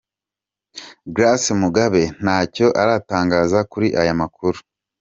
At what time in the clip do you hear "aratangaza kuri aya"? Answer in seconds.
2.81-4.11